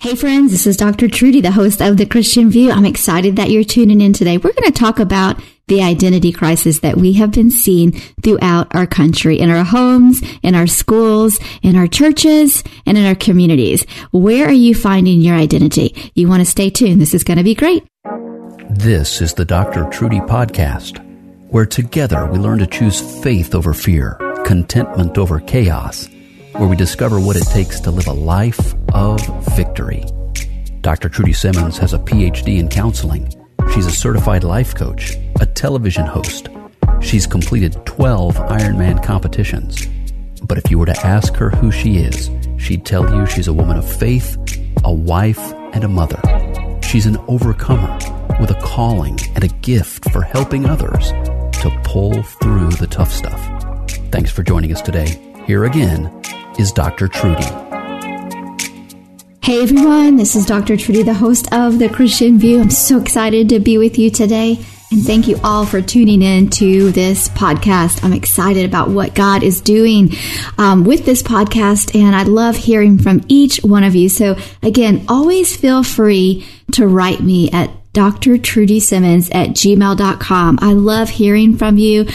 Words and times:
Hey 0.00 0.14
friends, 0.14 0.52
this 0.52 0.64
is 0.64 0.76
Dr. 0.76 1.08
Trudy, 1.08 1.40
the 1.40 1.50
host 1.50 1.82
of 1.82 1.96
The 1.96 2.06
Christian 2.06 2.52
View. 2.52 2.70
I'm 2.70 2.84
excited 2.84 3.34
that 3.34 3.50
you're 3.50 3.64
tuning 3.64 4.00
in 4.00 4.12
today. 4.12 4.38
We're 4.38 4.52
going 4.52 4.70
to 4.70 4.78
talk 4.78 5.00
about 5.00 5.42
the 5.66 5.82
identity 5.82 6.30
crisis 6.30 6.78
that 6.80 6.96
we 6.96 7.14
have 7.14 7.32
been 7.32 7.50
seeing 7.50 7.90
throughout 8.22 8.72
our 8.76 8.86
country, 8.86 9.40
in 9.40 9.50
our 9.50 9.64
homes, 9.64 10.22
in 10.44 10.54
our 10.54 10.68
schools, 10.68 11.40
in 11.62 11.74
our 11.74 11.88
churches, 11.88 12.62
and 12.86 12.96
in 12.96 13.06
our 13.06 13.16
communities. 13.16 13.84
Where 14.12 14.46
are 14.46 14.52
you 14.52 14.72
finding 14.72 15.20
your 15.20 15.34
identity? 15.34 16.12
You 16.14 16.28
want 16.28 16.42
to 16.42 16.46
stay 16.46 16.70
tuned. 16.70 17.00
This 17.00 17.12
is 17.12 17.24
going 17.24 17.38
to 17.38 17.42
be 17.42 17.56
great. 17.56 17.84
This 18.70 19.20
is 19.20 19.34
the 19.34 19.44
Dr. 19.44 19.90
Trudy 19.90 20.20
podcast, 20.20 21.04
where 21.50 21.66
together 21.66 22.24
we 22.30 22.38
learn 22.38 22.60
to 22.60 22.68
choose 22.68 23.00
faith 23.20 23.52
over 23.52 23.74
fear, 23.74 24.14
contentment 24.46 25.18
over 25.18 25.40
chaos, 25.40 26.08
where 26.58 26.68
we 26.68 26.74
discover 26.74 27.20
what 27.20 27.36
it 27.36 27.46
takes 27.46 27.78
to 27.78 27.90
live 27.90 28.08
a 28.08 28.12
life 28.12 28.74
of 28.92 29.20
victory. 29.54 30.04
Dr. 30.80 31.08
Trudy 31.08 31.32
Simmons 31.32 31.78
has 31.78 31.94
a 31.94 31.98
PhD 31.98 32.58
in 32.58 32.68
counseling. 32.68 33.32
She's 33.72 33.86
a 33.86 33.92
certified 33.92 34.42
life 34.42 34.74
coach, 34.74 35.14
a 35.40 35.46
television 35.46 36.04
host. 36.04 36.48
She's 37.00 37.28
completed 37.28 37.80
12 37.86 38.34
Ironman 38.36 39.04
competitions. 39.04 39.86
But 40.42 40.58
if 40.58 40.68
you 40.68 40.80
were 40.80 40.86
to 40.86 41.06
ask 41.06 41.34
her 41.34 41.50
who 41.50 41.70
she 41.70 41.98
is, 41.98 42.28
she'd 42.58 42.84
tell 42.84 43.08
you 43.08 43.26
she's 43.26 43.46
a 43.46 43.52
woman 43.52 43.76
of 43.76 43.88
faith, 43.88 44.36
a 44.82 44.92
wife, 44.92 45.52
and 45.74 45.84
a 45.84 45.88
mother. 45.88 46.20
She's 46.82 47.06
an 47.06 47.18
overcomer 47.28 47.98
with 48.40 48.50
a 48.50 48.60
calling 48.64 49.16
and 49.36 49.44
a 49.44 49.48
gift 49.62 50.10
for 50.10 50.22
helping 50.22 50.66
others 50.66 51.10
to 51.60 51.80
pull 51.84 52.20
through 52.22 52.70
the 52.70 52.88
tough 52.88 53.12
stuff. 53.12 53.40
Thanks 54.10 54.32
for 54.32 54.42
joining 54.42 54.72
us 54.72 54.82
today. 54.82 55.20
Here 55.46 55.64
again 55.64 56.10
is 56.58 56.72
Dr. 56.72 57.08
Trudy. 57.08 57.44
Hey 59.42 59.62
everyone, 59.62 60.16
this 60.16 60.36
is 60.36 60.44
Dr. 60.44 60.76
Trudy, 60.76 61.02
the 61.02 61.14
host 61.14 61.50
of 61.52 61.78
The 61.78 61.88
Christian 61.88 62.38
View. 62.38 62.60
I'm 62.60 62.68
so 62.68 63.00
excited 63.00 63.48
to 63.48 63.60
be 63.60 63.78
with 63.78 63.98
you 63.98 64.10
today. 64.10 64.58
And 64.90 65.02
thank 65.02 65.28
you 65.28 65.38
all 65.44 65.64
for 65.64 65.80
tuning 65.80 66.22
in 66.22 66.50
to 66.50 66.90
this 66.92 67.28
podcast. 67.28 68.02
I'm 68.02 68.12
excited 68.12 68.64
about 68.64 68.88
what 68.88 69.14
God 69.14 69.42
is 69.42 69.60
doing 69.60 70.10
um, 70.56 70.84
with 70.84 71.04
this 71.04 71.22
podcast, 71.22 71.94
and 71.94 72.16
I 72.16 72.22
love 72.22 72.56
hearing 72.56 72.98
from 72.98 73.22
each 73.28 73.58
one 73.58 73.84
of 73.84 73.94
you. 73.94 74.08
So, 74.08 74.36
again, 74.62 75.04
always 75.08 75.56
feel 75.56 75.82
free 75.82 76.46
to 76.72 76.86
write 76.86 77.20
me 77.20 77.50
at 77.50 77.70
Dr. 77.92 78.38
Trudy 78.38 78.80
Simmons 78.80 79.28
at 79.30 79.50
gmail.com. 79.50 80.58
I 80.60 80.72
love 80.72 81.10
hearing 81.10 81.56
from 81.56 81.78
you. 81.78 82.06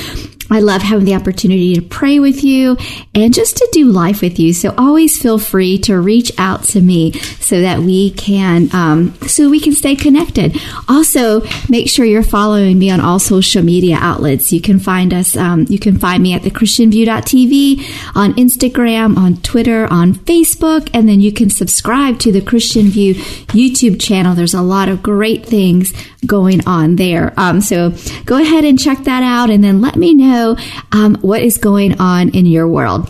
I 0.53 0.59
love 0.59 0.83
having 0.83 1.05
the 1.05 1.15
opportunity 1.15 1.73
to 1.73 1.81
pray 1.81 2.19
with 2.19 2.43
you 2.43 2.77
and 3.15 3.33
just 3.33 3.57
to 3.57 3.67
do 3.71 3.91
life 3.91 4.21
with 4.21 4.37
you. 4.37 4.53
So 4.53 4.75
always 4.77 5.19
feel 5.19 5.39
free 5.39 5.79
to 5.79 5.99
reach 5.99 6.31
out 6.37 6.63
to 6.65 6.81
me 6.81 7.13
so 7.39 7.61
that 7.61 7.79
we 7.79 8.11
can, 8.11 8.69
um, 8.71 9.15
so 9.27 9.49
we 9.49 9.59
can 9.59 9.73
stay 9.73 9.95
connected. 9.95 10.55
Also, 10.87 11.41
make 11.69 11.89
sure 11.89 12.05
you're 12.05 12.21
following 12.21 12.77
me 12.77 12.91
on 12.91 12.99
all 12.99 13.17
social 13.17 13.63
media 13.63 13.97
outlets. 13.99 14.53
You 14.53 14.61
can 14.61 14.77
find 14.79 15.11
us, 15.11 15.35
um, 15.35 15.65
you 15.69 15.79
can 15.79 15.97
find 15.97 16.21
me 16.21 16.33
at 16.33 16.43
thechristianview.tv 16.43 18.15
on 18.15 18.33
Instagram, 18.33 19.17
on 19.17 19.37
Twitter, 19.37 19.87
on 19.91 20.13
Facebook, 20.13 20.87
and 20.93 21.09
then 21.09 21.19
you 21.19 21.31
can 21.31 21.49
subscribe 21.49 22.19
to 22.19 22.31
the 22.31 22.41
Christian 22.41 22.89
View 22.89 23.15
YouTube 23.15 23.99
channel. 23.99 24.35
There's 24.35 24.53
a 24.53 24.61
lot 24.61 24.87
of 24.87 25.01
great 25.01 25.43
things 25.45 25.93
going 26.23 26.65
on 26.67 26.95
there. 26.95 27.33
Um, 27.37 27.61
so 27.61 27.93
go 28.25 28.41
ahead 28.41 28.63
and 28.63 28.79
check 28.79 28.99
that 29.05 29.23
out 29.23 29.49
and 29.49 29.63
then 29.63 29.81
let 29.81 29.95
me 29.95 30.13
know 30.13 30.57
um, 30.91 31.15
what 31.21 31.41
is 31.41 31.57
going 31.57 31.99
on 31.99 32.29
in 32.29 32.45
your 32.45 32.67
world. 32.67 33.09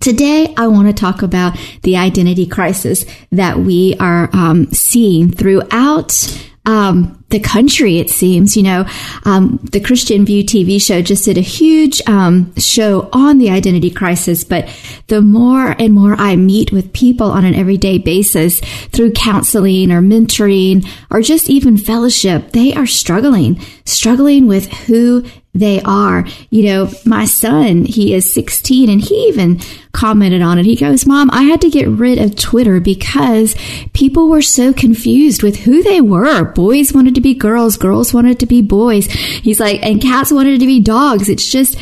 Today, 0.00 0.52
I 0.56 0.66
want 0.68 0.88
to 0.88 0.92
talk 0.92 1.22
about 1.22 1.58
the 1.82 1.96
identity 1.96 2.46
crisis 2.46 3.06
that 3.32 3.58
we 3.58 3.96
are 3.98 4.28
um, 4.32 4.66
seeing 4.66 5.32
throughout 5.32 6.12
um, 6.66 7.24
the 7.28 7.40
country, 7.40 7.98
it 7.98 8.10
seems. 8.10 8.56
You 8.56 8.62
know, 8.62 8.86
um, 9.24 9.58
the 9.72 9.80
Christian 9.80 10.24
View 10.24 10.44
TV 10.44 10.80
show 10.80 11.02
just 11.02 11.24
did 11.24 11.38
a 11.38 11.42
huge 11.42 12.00
um, 12.06 12.54
show 12.56 13.08
on 13.12 13.38
the 13.38 13.50
identity 13.50 13.90
crisis. 13.90 14.44
But 14.44 14.68
the 15.08 15.20
more 15.22 15.70
and 15.78 15.92
more 15.92 16.14
I 16.14 16.36
meet 16.36 16.72
with 16.72 16.92
people 16.92 17.30
on 17.30 17.44
an 17.44 17.54
everyday 17.54 17.98
basis 17.98 18.60
through 18.90 19.12
counseling 19.12 19.90
or 19.90 20.00
mentoring 20.00 20.88
or 21.10 21.20
just 21.20 21.50
even 21.50 21.76
fellowship, 21.76 22.52
they 22.52 22.72
are 22.74 22.86
struggling, 22.86 23.60
struggling 23.84 24.46
with 24.46 24.72
who 24.72 25.24
they 25.58 25.80
are. 25.82 26.26
You 26.50 26.64
know, 26.64 26.90
my 27.04 27.24
son, 27.24 27.84
he 27.84 28.14
is 28.14 28.30
16 28.32 28.90
and 28.90 29.00
he 29.00 29.14
even 29.28 29.60
commented 29.92 30.42
on 30.42 30.58
it. 30.58 30.66
He 30.66 30.76
goes, 30.76 31.06
Mom, 31.06 31.30
I 31.32 31.44
had 31.44 31.60
to 31.62 31.70
get 31.70 31.88
rid 31.88 32.18
of 32.18 32.36
Twitter 32.36 32.80
because 32.80 33.56
people 33.94 34.28
were 34.28 34.42
so 34.42 34.72
confused 34.72 35.42
with 35.42 35.56
who 35.56 35.82
they 35.82 36.00
were. 36.00 36.44
Boys 36.44 36.92
wanted 36.92 37.14
to 37.16 37.20
be 37.20 37.34
girls, 37.34 37.76
girls 37.76 38.14
wanted 38.14 38.40
to 38.40 38.46
be 38.46 38.62
boys. 38.62 39.06
He's 39.06 39.60
like, 39.60 39.82
and 39.82 40.00
cats 40.00 40.30
wanted 40.30 40.60
to 40.60 40.66
be 40.66 40.80
dogs. 40.80 41.28
It's 41.28 41.50
just, 41.50 41.76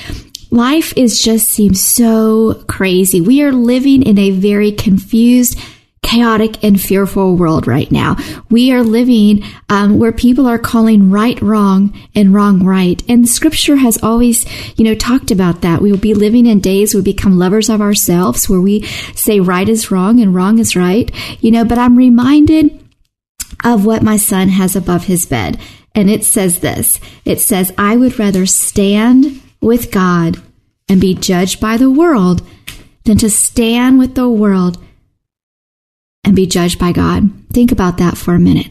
life 0.50 0.96
is 0.96 1.22
just 1.22 1.50
seems 1.50 1.84
so 1.84 2.64
crazy. 2.66 3.20
We 3.20 3.42
are 3.42 3.52
living 3.52 4.02
in 4.02 4.18
a 4.18 4.30
very 4.30 4.72
confused, 4.72 5.58
chaotic 6.02 6.62
and 6.62 6.80
fearful 6.80 7.34
world 7.36 7.66
right 7.66 7.90
now. 7.90 8.16
We 8.50 8.72
are 8.72 8.82
living 8.82 9.42
um, 9.70 9.98
where 9.98 10.12
people 10.12 10.46
are 10.46 10.58
calling 10.58 11.10
right 11.10 11.40
wrong 11.40 11.98
and 12.14 12.32
wrong 12.32 12.62
right. 12.62 13.02
And 13.08 13.28
scripture 13.28 13.76
has 13.76 14.02
always, 14.02 14.44
you 14.78 14.84
know, 14.84 14.94
talked 14.94 15.30
about 15.30 15.62
that. 15.62 15.80
We 15.80 15.90
will 15.90 15.98
be 15.98 16.14
living 16.14 16.46
in 16.46 16.60
days 16.60 16.94
we 16.94 17.00
become 17.00 17.38
lovers 17.38 17.70
of 17.70 17.80
ourselves, 17.80 18.48
where 18.48 18.60
we 18.60 18.82
say 19.16 19.40
right 19.40 19.68
is 19.68 19.90
wrong 19.90 20.20
and 20.20 20.34
wrong 20.34 20.58
is 20.58 20.76
right, 20.76 21.10
you 21.42 21.50
know, 21.50 21.64
but 21.64 21.78
I'm 21.78 21.96
reminded 21.96 22.83
of 23.64 23.86
what 23.86 24.02
my 24.02 24.16
son 24.16 24.48
has 24.48 24.76
above 24.76 25.04
his 25.04 25.26
bed. 25.26 25.58
And 25.94 26.10
it 26.10 26.24
says 26.24 26.60
this 26.60 27.00
it 27.24 27.40
says, 27.40 27.72
I 27.78 27.96
would 27.96 28.18
rather 28.18 28.46
stand 28.46 29.40
with 29.60 29.90
God 29.90 30.42
and 30.88 31.00
be 31.00 31.14
judged 31.14 31.60
by 31.60 31.76
the 31.76 31.90
world 31.90 32.46
than 33.04 33.16
to 33.18 33.30
stand 33.30 33.98
with 33.98 34.14
the 34.14 34.28
world 34.28 34.78
and 36.24 36.36
be 36.36 36.46
judged 36.46 36.78
by 36.78 36.92
God. 36.92 37.30
Think 37.52 37.72
about 37.72 37.98
that 37.98 38.16
for 38.16 38.34
a 38.34 38.40
minute. 38.40 38.68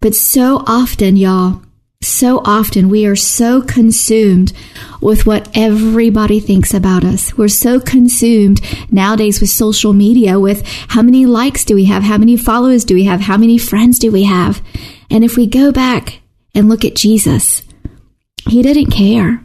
But 0.00 0.14
so 0.14 0.64
often, 0.66 1.16
y'all, 1.16 1.62
so 2.04 2.40
often 2.44 2.88
we 2.88 3.06
are 3.06 3.16
so 3.16 3.62
consumed 3.62 4.52
with 5.00 5.26
what 5.26 5.48
everybody 5.54 6.40
thinks 6.40 6.74
about 6.74 7.04
us. 7.04 7.36
We're 7.36 7.48
so 7.48 7.80
consumed 7.80 8.60
nowadays 8.90 9.40
with 9.40 9.50
social 9.50 9.92
media 9.92 10.38
with 10.38 10.66
how 10.88 11.02
many 11.02 11.26
likes 11.26 11.64
do 11.64 11.74
we 11.74 11.84
have? 11.86 12.02
How 12.02 12.18
many 12.18 12.36
followers 12.36 12.84
do 12.84 12.94
we 12.94 13.04
have? 13.04 13.20
How 13.20 13.36
many 13.36 13.58
friends 13.58 13.98
do 13.98 14.10
we 14.10 14.24
have? 14.24 14.62
And 15.10 15.24
if 15.24 15.36
we 15.36 15.46
go 15.46 15.72
back 15.72 16.20
and 16.54 16.68
look 16.68 16.84
at 16.84 16.96
Jesus, 16.96 17.62
he 18.48 18.62
didn't 18.62 18.90
care. 18.90 19.44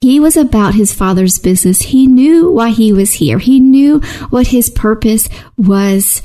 He 0.00 0.20
was 0.20 0.36
about 0.36 0.74
his 0.74 0.92
father's 0.92 1.38
business. 1.38 1.82
He 1.82 2.06
knew 2.06 2.52
why 2.52 2.70
he 2.70 2.92
was 2.92 3.14
here. 3.14 3.38
He 3.38 3.58
knew 3.58 4.00
what 4.30 4.48
his 4.48 4.70
purpose 4.70 5.28
was 5.56 6.22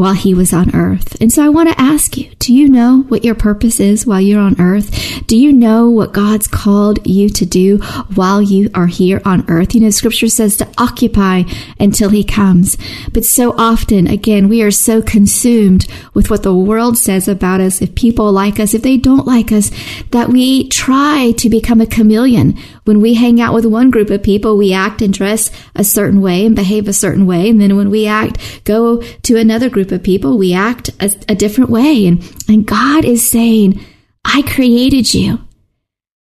while 0.00 0.14
he 0.14 0.32
was 0.32 0.54
on 0.54 0.74
earth. 0.74 1.14
And 1.20 1.30
so 1.30 1.44
I 1.44 1.50
want 1.50 1.68
to 1.68 1.78
ask 1.78 2.16
you, 2.16 2.30
do 2.38 2.54
you 2.54 2.70
know 2.70 3.02
what 3.08 3.22
your 3.22 3.34
purpose 3.34 3.80
is 3.80 4.06
while 4.06 4.18
you're 4.18 4.40
on 4.40 4.58
earth? 4.58 5.26
Do 5.26 5.36
you 5.36 5.52
know 5.52 5.90
what 5.90 6.14
God's 6.14 6.48
called 6.48 7.06
you 7.06 7.28
to 7.28 7.44
do 7.44 7.76
while 8.14 8.40
you 8.40 8.70
are 8.74 8.86
here 8.86 9.20
on 9.26 9.44
earth? 9.50 9.74
You 9.74 9.82
know, 9.82 9.90
scripture 9.90 10.30
says 10.30 10.56
to 10.56 10.68
occupy 10.78 11.42
until 11.78 12.08
he 12.08 12.24
comes. 12.24 12.78
But 13.12 13.26
so 13.26 13.54
often, 13.58 14.06
again, 14.06 14.48
we 14.48 14.62
are 14.62 14.70
so 14.70 15.02
consumed 15.02 15.86
with 16.14 16.30
what 16.30 16.44
the 16.44 16.54
world 16.54 16.96
says 16.96 17.28
about 17.28 17.60
us, 17.60 17.82
if 17.82 17.94
people 17.94 18.32
like 18.32 18.58
us, 18.58 18.72
if 18.72 18.80
they 18.80 18.96
don't 18.96 19.26
like 19.26 19.52
us, 19.52 19.70
that 20.12 20.30
we 20.30 20.66
try 20.70 21.34
to 21.36 21.50
become 21.50 21.82
a 21.82 21.86
chameleon. 21.86 22.56
When 22.84 23.00
we 23.00 23.14
hang 23.14 23.40
out 23.40 23.54
with 23.54 23.66
one 23.66 23.90
group 23.90 24.10
of 24.10 24.22
people, 24.22 24.56
we 24.56 24.72
act 24.72 25.02
and 25.02 25.12
dress 25.12 25.50
a 25.74 25.84
certain 25.84 26.20
way 26.20 26.46
and 26.46 26.56
behave 26.56 26.88
a 26.88 26.92
certain 26.92 27.26
way. 27.26 27.48
And 27.48 27.60
then 27.60 27.76
when 27.76 27.90
we 27.90 28.06
act, 28.06 28.64
go 28.64 29.02
to 29.02 29.36
another 29.36 29.68
group 29.68 29.92
of 29.92 30.02
people, 30.02 30.38
we 30.38 30.54
act 30.54 30.90
a, 31.00 31.14
a 31.28 31.34
different 31.34 31.70
way. 31.70 32.06
And, 32.06 32.22
and 32.48 32.66
God 32.66 33.04
is 33.04 33.30
saying, 33.30 33.80
I 34.24 34.42
created 34.42 35.12
you. 35.12 35.40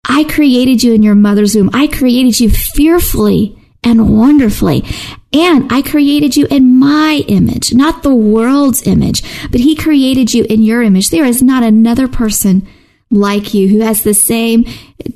I 0.08 0.25
created 0.25 0.82
you 0.82 0.94
in 0.94 1.02
your 1.02 1.14
mother's 1.14 1.55
womb. 1.55 1.70
I 1.72 1.87
created 1.87 2.40
you 2.40 2.50
fearfully 2.50 3.58
and 3.84 4.16
wonderfully. 4.16 4.84
And 5.32 5.70
I 5.72 5.82
created 5.82 6.37
you 6.37 6.46
in 6.50 6.78
my 6.78 7.25
image, 7.28 7.75
not 7.75 8.02
the 8.02 8.14
world's 8.14 8.87
image, 8.87 9.22
but 9.50 9.61
he 9.61 9.76
created 9.76 10.32
you 10.32 10.44
in 10.44 10.62
your 10.62 10.82
image. 10.82 11.11
There 11.11 11.25
is 11.25 11.43
not 11.43 11.62
another 11.62 12.08
person 12.08 12.66
like 13.10 13.55
you 13.55 13.69
who 13.69 13.81
has 13.81 14.02
the 14.02 14.14
same, 14.14 14.64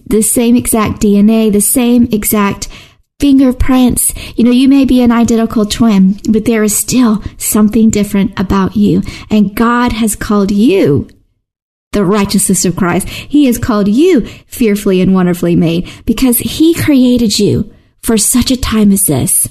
the 0.06 0.22
same 0.22 0.56
exact 0.56 1.00
DNA, 1.00 1.52
the 1.52 1.60
same 1.60 2.08
exact 2.12 2.68
fingerprints. 3.20 4.12
You 4.36 4.44
know, 4.44 4.50
you 4.50 4.68
may 4.68 4.84
be 4.84 5.02
an 5.02 5.12
identical 5.12 5.66
twin, 5.66 6.18
but 6.28 6.44
there 6.44 6.64
is 6.64 6.76
still 6.76 7.22
something 7.36 7.90
different 7.90 8.38
about 8.38 8.76
you. 8.76 9.02
And 9.30 9.54
God 9.54 9.92
has 9.92 10.16
called 10.16 10.50
you 10.50 11.08
the 11.92 12.04
righteousness 12.04 12.64
of 12.64 12.74
Christ. 12.74 13.08
He 13.08 13.46
has 13.46 13.58
called 13.58 13.86
you 13.86 14.26
fearfully 14.46 15.00
and 15.00 15.14
wonderfully 15.14 15.54
made 15.54 15.88
because 16.04 16.38
he 16.38 16.74
created 16.74 17.38
you 17.38 17.72
for 18.02 18.16
such 18.16 18.50
a 18.50 18.60
time 18.60 18.90
as 18.90 19.06
this. 19.06 19.48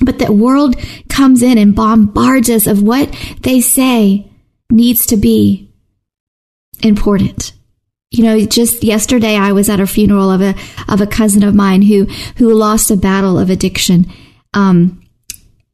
But 0.00 0.18
the 0.18 0.32
world 0.32 0.76
comes 1.08 1.42
in 1.42 1.58
and 1.58 1.74
bombards 1.74 2.50
us 2.50 2.66
of 2.66 2.82
what 2.82 3.10
they 3.40 3.60
say 3.60 4.30
needs 4.70 5.06
to 5.06 5.16
be 5.16 5.73
important. 6.82 7.52
You 8.10 8.24
know, 8.24 8.46
just 8.46 8.84
yesterday 8.84 9.36
I 9.36 9.52
was 9.52 9.68
at 9.68 9.80
a 9.80 9.86
funeral 9.86 10.30
of 10.30 10.40
a 10.40 10.54
of 10.88 11.00
a 11.00 11.06
cousin 11.06 11.42
of 11.42 11.54
mine 11.54 11.82
who 11.82 12.04
who 12.36 12.54
lost 12.54 12.90
a 12.90 12.96
battle 12.96 13.38
of 13.38 13.50
addiction. 13.50 14.06
Um, 14.52 15.02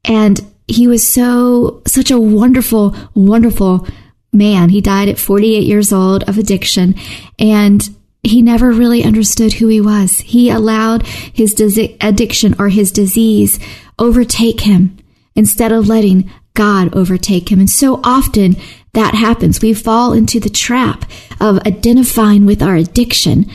and 0.05 0.41
he 0.67 0.87
was 0.87 1.07
so 1.07 1.83
such 1.87 2.11
a 2.11 2.19
wonderful, 2.19 2.95
wonderful 3.15 3.87
man. 4.33 4.69
He 4.71 4.81
died 4.81 5.09
at 5.09 5.19
48 5.19 5.67
years 5.67 5.93
old 5.93 6.23
of 6.29 6.39
addiction 6.39 6.95
and 7.39 7.89
he 8.23 8.43
never 8.43 8.71
really 8.71 9.03
understood 9.03 9.55
who 9.55 9.67
he 9.69 9.81
was. 9.81 10.21
He 10.21 10.51
allowed 10.51 11.07
his 11.07 11.55
addiction 12.01 12.55
or 12.59 12.69
his 12.69 12.93
disease 12.93 13.59
overtake 13.99 14.61
him 14.61 14.97
instead 15.35 15.73
of 15.73 15.89
letting 15.89 16.31
God 16.55 16.95
overtake 16.95 17.51
him. 17.51 17.59
And 17.61 17.71
so 17.71 18.01
often 18.05 18.57
that 18.93 19.15
happens. 19.15 19.61
We 19.61 19.75
fall 19.75 20.13
into 20.13 20.41
the 20.41 20.51
trap 20.51 21.05
of 21.41 21.59
identifying 21.67 22.47
with 22.47 22.63
our 22.63 22.77
addiction. 22.77 23.51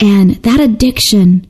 And 0.00 0.36
that 0.36 0.60
addiction 0.60 1.46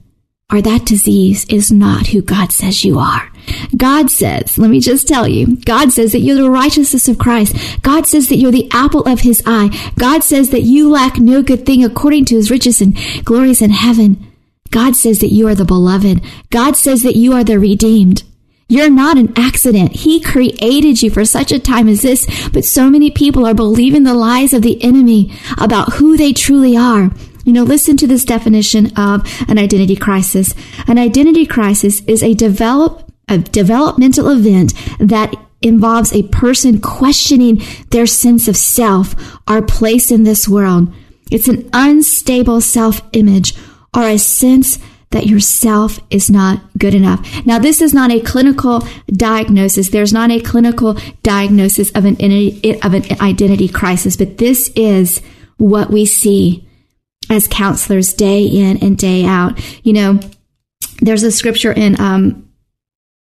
or 0.51 0.63
that 0.63 0.87
disease 0.87 1.45
is 1.51 1.71
not 1.71 2.09
who 2.09 2.23
God 2.23 2.53
says 2.53 2.85
you 2.85 2.99
are. 2.99 3.31
God 3.77 4.11
says, 4.11 4.59
let 4.59 4.71
me 4.71 4.81
just 4.81 5.07
tell 5.07 5.29
you, 5.29 5.57
God 5.59 5.93
says 5.93 6.13
that 6.13 6.21
you're 6.21 6.37
the 6.37 6.51
righteousness 6.51 7.09
of 7.09 7.19
Christ. 7.19 7.83
God 7.83 8.07
says 8.07 8.29
that 8.29 8.37
you're 8.37 8.51
the 8.51 8.69
apple 8.73 9.03
of 9.03 9.21
his 9.21 9.43
eye. 9.47 9.69
God 9.99 10.23
says 10.23 10.51
that 10.51 10.63
you 10.63 10.91
lack 10.91 11.19
no 11.19 11.43
good 11.43 11.67
thing 11.67 11.85
according 11.85 12.25
to 12.27 12.37
his 12.37 12.51
riches 12.51 12.81
and 12.81 12.97
glories 13.25 13.63
in 13.63 13.71
heaven. 13.71 14.27
God 14.71 14.97
says 14.97 15.21
that 15.21 15.33
you 15.33 15.47
are 15.49 15.55
the 15.55 15.65
beloved. 15.65 16.23
God 16.51 16.77
says 16.77 17.03
that 17.03 17.17
you 17.17 17.33
are 17.33 17.45
the 17.45 17.59
redeemed. 17.59 18.23
You're 18.71 18.91
not 18.91 19.17
an 19.17 19.33
accident. 19.35 19.93
He 19.93 20.21
created 20.21 21.01
you 21.01 21.09
for 21.09 21.25
such 21.25 21.53
a 21.53 21.59
time 21.59 21.89
as 21.89 22.03
this, 22.03 22.27
but 22.51 22.67
so 22.67 22.91
many 22.91 23.11
people 23.11 23.47
are 23.47 23.55
believing 23.55 24.03
the 24.03 24.13
lies 24.13 24.53
of 24.53 24.61
the 24.61 24.83
enemy 24.83 25.33
about 25.57 25.95
who 25.95 26.19
they 26.19 26.35
truly 26.35 26.77
are. 26.77 27.11
You 27.47 27.55
know, 27.55 27.63
listen 27.63 27.97
to 27.97 28.07
this 28.07 28.27
definition 28.27 28.95
of 28.95 29.27
an 29.49 29.57
identity 29.57 29.97
crisis. 29.97 30.53
An 30.87 30.99
identity 30.99 31.47
crisis 31.47 32.03
is 32.03 32.23
a 32.23 32.35
develop, 32.35 33.11
a 33.27 33.39
developmental 33.39 34.29
event 34.29 34.75
that 35.01 35.35
involves 35.63 36.13
a 36.13 36.25
person 36.25 36.79
questioning 36.79 37.63
their 37.89 38.07
sense 38.07 38.49
of 38.49 38.57
self, 38.59 39.15
our 39.49 39.63
place 39.63 40.11
in 40.11 40.25
this 40.25 40.47
world. 40.47 40.93
It's 41.31 41.49
an 41.49 41.71
unstable 41.73 42.61
self 42.61 43.01
image 43.15 43.55
or 43.97 44.03
a 44.03 44.19
sense 44.19 44.79
that 45.11 45.27
yourself 45.27 45.99
is 46.11 46.31
not 46.31 46.61
good 46.77 46.95
enough. 46.95 47.47
Now, 47.47 47.59
this 47.59 47.81
is 47.81 47.95
not 47.95 48.11
a 48.11 48.21
clinical 48.21 48.87
diagnosis. 49.11 49.89
There's 49.89 50.13
not 50.13 50.31
a 50.31 50.41
clinical 50.41 50.99
diagnosis 51.23 51.91
of 51.93 52.05
an, 52.05 52.17
of 52.83 52.95
an 52.95 53.05
identity 53.21 53.69
crisis, 53.69 54.17
but 54.17 54.39
this 54.39 54.71
is 54.77 55.23
what 55.57 55.91
we 55.91 56.05
see 56.05 56.69
as 57.31 57.49
counselors 57.49 58.13
day 58.13 58.45
in 58.45 58.79
and 58.79 58.99
day 58.99 59.25
out. 59.25 59.59
You 59.85 59.95
know, 59.95 60.21
there's 61.01 61.23
a 61.23 61.33
scripture 61.33 61.73
in, 61.73 61.99
um, 62.01 62.51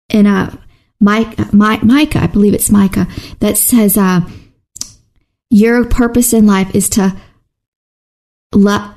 in, 0.09 0.27
uh, 0.27 0.55
Micah, 1.01 1.47
Micah, 1.55 2.21
I 2.21 2.27
believe 2.27 2.53
it's 2.53 2.69
Micah, 2.69 3.07
that 3.39 3.57
says, 3.57 3.97
uh, 3.97 4.19
your 5.49 5.85
purpose 5.85 6.33
in 6.33 6.45
life 6.45 6.75
is 6.75 6.89
to 6.89 7.15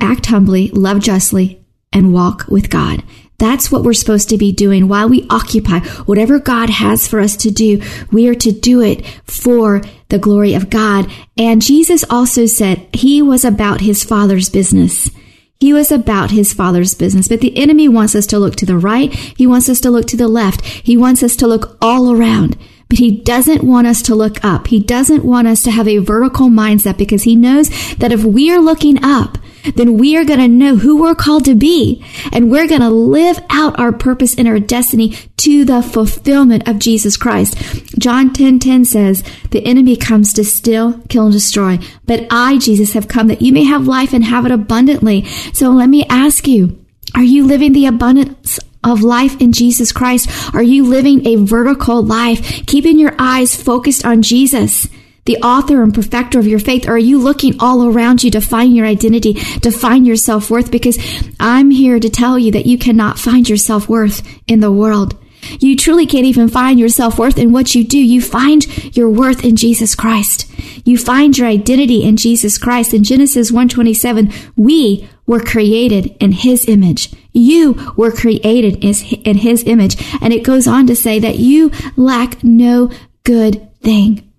act 0.00 0.26
humbly, 0.26 0.68
love 0.70 0.98
justly, 0.98 1.61
and 1.92 2.12
walk 2.12 2.46
with 2.48 2.70
God. 2.70 3.02
That's 3.38 3.72
what 3.72 3.82
we're 3.82 3.92
supposed 3.92 4.28
to 4.28 4.38
be 4.38 4.52
doing 4.52 4.86
while 4.86 5.08
we 5.08 5.26
occupy 5.28 5.80
whatever 6.04 6.38
God 6.38 6.70
has 6.70 7.08
for 7.08 7.18
us 7.18 7.36
to 7.38 7.50
do. 7.50 7.82
We 8.12 8.28
are 8.28 8.36
to 8.36 8.52
do 8.52 8.80
it 8.80 9.04
for 9.26 9.82
the 10.10 10.20
glory 10.20 10.54
of 10.54 10.70
God. 10.70 11.10
And 11.36 11.60
Jesus 11.60 12.04
also 12.08 12.46
said 12.46 12.88
he 12.92 13.20
was 13.20 13.44
about 13.44 13.80
his 13.80 14.04
father's 14.04 14.48
business. 14.48 15.10
He 15.58 15.72
was 15.72 15.90
about 15.90 16.30
his 16.30 16.52
father's 16.52 16.94
business, 16.94 17.26
but 17.28 17.40
the 17.40 17.56
enemy 17.56 17.88
wants 17.88 18.14
us 18.14 18.26
to 18.26 18.38
look 18.38 18.54
to 18.56 18.66
the 18.66 18.78
right. 18.78 19.12
He 19.12 19.46
wants 19.46 19.68
us 19.68 19.80
to 19.80 19.90
look 19.90 20.06
to 20.06 20.16
the 20.16 20.28
left. 20.28 20.64
He 20.64 20.96
wants 20.96 21.22
us 21.22 21.34
to 21.36 21.46
look 21.46 21.76
all 21.80 22.12
around, 22.12 22.56
but 22.88 22.98
he 22.98 23.22
doesn't 23.22 23.64
want 23.64 23.86
us 23.86 24.02
to 24.02 24.14
look 24.14 24.44
up. 24.44 24.68
He 24.68 24.78
doesn't 24.80 25.24
want 25.24 25.48
us 25.48 25.62
to 25.62 25.70
have 25.70 25.88
a 25.88 25.98
vertical 25.98 26.48
mindset 26.48 26.96
because 26.96 27.24
he 27.24 27.34
knows 27.34 27.70
that 27.96 28.12
if 28.12 28.24
we 28.24 28.52
are 28.52 28.60
looking 28.60 29.02
up, 29.04 29.38
then 29.74 29.96
we 29.96 30.16
are 30.16 30.24
going 30.24 30.40
to 30.40 30.48
know 30.48 30.76
who 30.76 31.00
we're 31.00 31.14
called 31.14 31.44
to 31.44 31.54
be 31.54 32.04
and 32.32 32.50
we're 32.50 32.68
going 32.68 32.80
to 32.80 32.90
live 32.90 33.38
out 33.50 33.78
our 33.78 33.92
purpose 33.92 34.34
and 34.36 34.48
our 34.48 34.58
destiny 34.58 35.16
to 35.38 35.64
the 35.64 35.82
fulfillment 35.82 36.68
of 36.68 36.78
Jesus 36.78 37.16
Christ. 37.16 37.56
John 37.98 38.32
10 38.32 38.58
10 38.58 38.84
says, 38.84 39.22
The 39.50 39.64
enemy 39.64 39.96
comes 39.96 40.32
to 40.34 40.44
steal, 40.44 41.00
kill, 41.08 41.26
and 41.26 41.32
destroy. 41.32 41.78
But 42.06 42.26
I, 42.30 42.58
Jesus, 42.58 42.92
have 42.94 43.08
come 43.08 43.28
that 43.28 43.42
you 43.42 43.52
may 43.52 43.64
have 43.64 43.86
life 43.86 44.12
and 44.12 44.24
have 44.24 44.46
it 44.46 44.52
abundantly. 44.52 45.24
So 45.52 45.70
let 45.70 45.88
me 45.88 46.04
ask 46.08 46.46
you, 46.46 46.84
are 47.14 47.22
you 47.22 47.46
living 47.46 47.72
the 47.72 47.86
abundance 47.86 48.58
of 48.84 49.02
life 49.02 49.40
in 49.40 49.52
Jesus 49.52 49.92
Christ? 49.92 50.54
Are 50.54 50.62
you 50.62 50.84
living 50.84 51.26
a 51.26 51.36
vertical 51.36 52.02
life, 52.02 52.66
keeping 52.66 52.98
your 52.98 53.14
eyes 53.18 53.60
focused 53.60 54.04
on 54.04 54.22
Jesus? 54.22 54.88
The 55.24 55.38
author 55.38 55.82
and 55.82 55.94
perfecter 55.94 56.38
of 56.38 56.46
your 56.46 56.58
faith? 56.58 56.86
Or 56.86 56.92
are 56.92 56.98
you 56.98 57.18
looking 57.18 57.54
all 57.60 57.86
around 57.86 58.24
you 58.24 58.30
to 58.32 58.40
find 58.40 58.74
your 58.74 58.86
identity, 58.86 59.34
to 59.34 59.70
find 59.70 60.06
your 60.06 60.16
self 60.16 60.50
worth? 60.50 60.70
Because 60.70 60.98
I'm 61.38 61.70
here 61.70 62.00
to 62.00 62.10
tell 62.10 62.38
you 62.38 62.52
that 62.52 62.66
you 62.66 62.78
cannot 62.78 63.18
find 63.18 63.48
your 63.48 63.58
self 63.58 63.88
worth 63.88 64.26
in 64.46 64.60
the 64.60 64.72
world. 64.72 65.18
You 65.58 65.76
truly 65.76 66.06
can't 66.06 66.24
even 66.24 66.48
find 66.48 66.78
your 66.78 66.88
self 66.88 67.18
worth 67.18 67.38
in 67.38 67.52
what 67.52 67.74
you 67.74 67.84
do. 67.84 67.98
You 67.98 68.20
find 68.20 68.96
your 68.96 69.10
worth 69.10 69.44
in 69.44 69.56
Jesus 69.56 69.94
Christ. 69.94 70.48
You 70.86 70.96
find 70.96 71.36
your 71.36 71.48
identity 71.48 72.04
in 72.04 72.16
Jesus 72.16 72.58
Christ. 72.58 72.94
In 72.94 73.04
Genesis 73.04 73.50
127, 73.50 74.32
we 74.56 75.08
were 75.26 75.40
created 75.40 76.16
in 76.20 76.32
his 76.32 76.68
image. 76.68 77.12
You 77.32 77.92
were 77.96 78.12
created 78.12 78.84
in 78.84 79.36
his 79.38 79.64
image. 79.64 79.96
And 80.20 80.32
it 80.32 80.44
goes 80.44 80.66
on 80.66 80.86
to 80.86 80.96
say 80.96 81.18
that 81.18 81.38
you 81.38 81.70
lack 81.96 82.42
no 82.44 82.90
good 83.24 83.68
thing. 83.80 84.31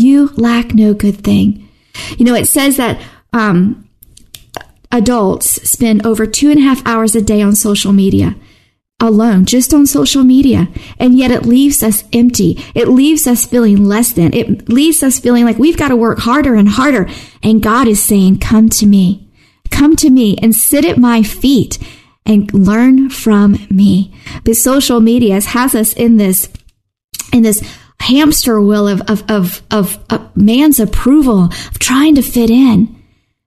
You 0.00 0.28
lack 0.36 0.74
no 0.74 0.94
good 0.94 1.22
thing. 1.22 1.68
You 2.16 2.24
know, 2.24 2.34
it 2.34 2.46
says 2.46 2.76
that 2.76 3.00
um, 3.32 3.88
adults 4.90 5.68
spend 5.68 6.06
over 6.06 6.26
two 6.26 6.50
and 6.50 6.58
a 6.58 6.62
half 6.62 6.84
hours 6.86 7.14
a 7.14 7.22
day 7.22 7.42
on 7.42 7.54
social 7.54 7.92
media 7.92 8.36
alone, 9.00 9.46
just 9.46 9.72
on 9.72 9.86
social 9.86 10.22
media. 10.24 10.68
And 10.98 11.16
yet 11.16 11.30
it 11.30 11.46
leaves 11.46 11.82
us 11.82 12.04
empty. 12.12 12.62
It 12.74 12.88
leaves 12.88 13.26
us 13.26 13.46
feeling 13.46 13.84
less 13.84 14.12
than. 14.12 14.34
It 14.34 14.68
leaves 14.68 15.02
us 15.02 15.18
feeling 15.18 15.44
like 15.44 15.58
we've 15.58 15.78
got 15.78 15.88
to 15.88 15.96
work 15.96 16.18
harder 16.18 16.54
and 16.54 16.68
harder. 16.68 17.08
And 17.42 17.62
God 17.62 17.88
is 17.88 18.02
saying, 18.02 18.38
come 18.38 18.68
to 18.70 18.86
me. 18.86 19.28
Come 19.70 19.96
to 19.96 20.10
me 20.10 20.36
and 20.42 20.54
sit 20.54 20.84
at 20.84 20.98
my 20.98 21.22
feet 21.22 21.78
and 22.26 22.52
learn 22.52 23.08
from 23.08 23.66
me. 23.70 24.14
But 24.44 24.56
social 24.56 25.00
media 25.00 25.40
has 25.40 25.74
us 25.74 25.94
in 25.94 26.18
this, 26.18 26.50
in 27.32 27.42
this 27.42 27.62
hamster 28.00 28.60
wheel 28.60 28.88
of, 28.88 29.02
of, 29.10 29.22
of, 29.28 29.62
of, 29.70 30.36
man's 30.36 30.80
approval, 30.80 31.44
of 31.44 31.78
trying 31.78 32.14
to 32.14 32.22
fit 32.22 32.50
in. 32.50 32.96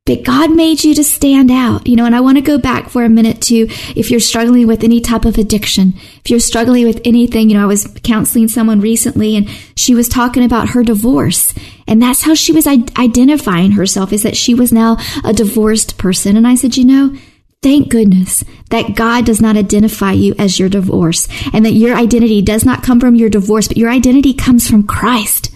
But 0.05 0.23
God 0.23 0.53
made 0.53 0.83
you 0.83 0.93
to 0.95 1.03
stand 1.03 1.49
out, 1.49 1.87
you 1.87 1.95
know, 1.95 2.05
and 2.05 2.13
I 2.13 2.19
want 2.19 2.37
to 2.37 2.41
go 2.41 2.57
back 2.57 2.89
for 2.89 3.05
a 3.05 3.09
minute 3.09 3.41
to 3.43 3.55
if 3.95 4.11
you're 4.11 4.19
struggling 4.19 4.67
with 4.67 4.83
any 4.83 4.99
type 4.99 5.23
of 5.23 5.37
addiction, 5.37 5.93
if 5.95 6.29
you're 6.29 6.41
struggling 6.41 6.85
with 6.85 6.99
anything, 7.05 7.49
you 7.49 7.55
know, 7.55 7.63
I 7.63 7.67
was 7.67 7.87
counseling 8.03 8.49
someone 8.49 8.81
recently 8.81 9.37
and 9.37 9.49
she 9.77 9.95
was 9.95 10.09
talking 10.09 10.43
about 10.43 10.69
her 10.69 10.83
divorce 10.83 11.53
and 11.87 12.01
that's 12.01 12.23
how 12.23 12.33
she 12.33 12.51
was 12.51 12.67
identifying 12.67 13.71
herself 13.71 14.11
is 14.11 14.23
that 14.23 14.37
she 14.37 14.53
was 14.53 14.73
now 14.73 14.97
a 15.23 15.31
divorced 15.33 15.97
person. 15.97 16.35
And 16.35 16.47
I 16.47 16.55
said, 16.55 16.75
you 16.75 16.85
know, 16.85 17.15
Thank 17.63 17.87
goodness 17.87 18.43
that 18.71 18.93
God 18.93 19.25
does 19.25 19.39
not 19.39 19.55
identify 19.55 20.11
you 20.11 20.35
as 20.37 20.59
your 20.59 20.67
divorce 20.67 21.29
and 21.53 21.65
that 21.65 21.71
your 21.71 21.95
identity 21.95 22.41
does 22.41 22.65
not 22.65 22.83
come 22.83 22.99
from 22.99 23.15
your 23.15 23.29
divorce, 23.29 23.69
but 23.69 23.77
your 23.77 23.89
identity 23.89 24.33
comes 24.33 24.69
from 24.69 24.85
Christ. 24.85 25.49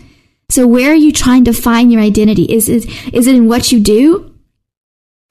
So 0.50 0.66
where 0.66 0.92
are 0.92 0.96
you 0.96 1.12
trying 1.12 1.44
to 1.46 1.52
find 1.52 1.92
your 1.92 2.02
identity? 2.02 2.44
Is 2.44 2.70
it, 2.70 2.86
is 3.14 3.28
it 3.28 3.36
in 3.36 3.50
what 3.50 3.74
you 3.74 3.82
do? 3.82 4.34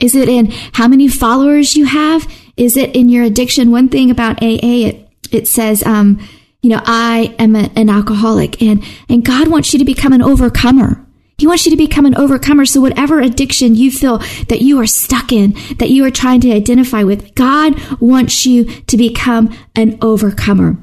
Is 0.01 0.15
it 0.15 0.29
in 0.29 0.51
how 0.75 0.87
many 0.87 1.09
followers 1.09 1.77
you 1.77 1.87
have? 1.87 2.31
Is 2.59 2.77
it 2.77 2.95
in 2.95 3.09
your 3.09 3.25
addiction? 3.25 3.71
One 3.71 3.89
thing 3.89 4.11
about 4.11 4.43
AA, 4.43 4.85
it, 4.85 5.09
it 5.33 5.49
says, 5.49 5.83
um, 5.85 6.21
you 6.61 6.69
know, 6.69 6.83
I 6.85 7.35
am 7.39 7.57
a, 7.57 7.71
an 7.75 7.89
alcoholic 7.89 8.61
and, 8.61 8.85
and 9.09 9.25
God 9.25 9.49
wants 9.49 9.73
you 9.73 9.79
to 9.79 9.87
become 9.87 10.13
an 10.13 10.21
overcomer. 10.21 11.06
He 11.39 11.47
wants 11.47 11.67
you 11.67 11.71
to 11.71 11.77
become 11.77 12.07
an 12.07 12.17
overcomer. 12.17 12.65
So 12.65 12.81
whatever 12.81 13.21
addiction 13.21 13.75
you 13.75 13.91
feel 13.91 14.19
that 14.49 14.63
you 14.63 14.81
are 14.81 14.87
stuck 14.87 15.33
in, 15.33 15.55
that 15.79 15.91
you 15.91 16.05
are 16.05 16.11
trying 16.11 16.41
to 16.43 16.53
identify 16.53 17.03
with, 17.03 17.35
God 17.35 17.75
wants 18.01 18.47
you 18.47 18.65
to 18.65 18.97
become 18.97 19.55
an 19.75 19.99
overcomer. 20.01 20.79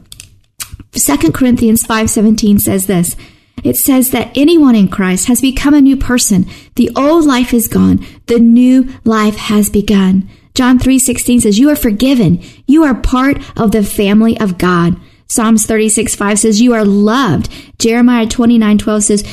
2 0.91 1.31
Corinthians 1.33 1.83
5:17 1.83 2.59
says 2.59 2.85
this. 2.85 3.15
It 3.63 3.77
says 3.77 4.11
that 4.11 4.31
anyone 4.35 4.75
in 4.75 4.89
Christ 4.89 5.27
has 5.27 5.41
become 5.41 5.73
a 5.73 5.81
new 5.81 5.95
person. 5.95 6.45
The 6.75 6.91
old 6.95 7.25
life 7.25 7.53
is 7.53 7.67
gone. 7.67 8.05
The 8.27 8.39
new 8.39 8.89
life 9.03 9.37
has 9.37 9.69
begun. 9.69 10.29
John 10.53 10.77
3:16 10.77 11.41
says 11.41 11.57
you 11.57 11.69
are 11.69 11.75
forgiven. 11.75 12.39
You 12.67 12.83
are 12.83 12.93
part 12.93 13.41
of 13.57 13.71
the 13.71 13.83
family 13.83 14.39
of 14.39 14.59
God. 14.59 14.97
Psalms 15.27 15.65
36 15.65 16.13
5 16.13 16.39
says 16.39 16.61
you 16.61 16.73
are 16.73 16.85
loved. 16.85 17.49
Jeremiah 17.79 18.27
29:12 18.27 19.03
says 19.03 19.23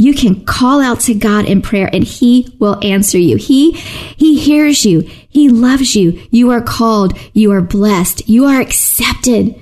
you 0.00 0.14
can 0.14 0.44
call 0.46 0.80
out 0.80 1.00
to 1.00 1.14
God 1.14 1.44
in 1.44 1.60
prayer 1.60 1.90
and 1.92 2.02
he 2.02 2.56
will 2.58 2.82
answer 2.82 3.18
you. 3.18 3.36
He, 3.36 3.72
he 3.72 4.38
hears 4.38 4.84
you. 4.86 5.00
He 5.00 5.50
loves 5.50 5.94
you. 5.94 6.26
You 6.30 6.50
are 6.50 6.62
called. 6.62 7.18
You 7.34 7.52
are 7.52 7.60
blessed. 7.60 8.28
You 8.28 8.46
are 8.46 8.60
accepted 8.60 9.54